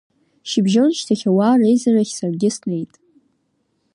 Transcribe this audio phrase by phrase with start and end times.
[0.49, 2.93] Шьыбжьоншьҭахь ауаа реизарахь саргьы снеит.